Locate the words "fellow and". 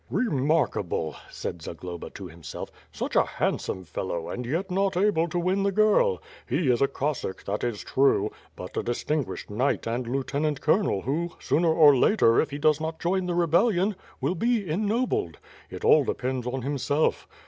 3.83-4.47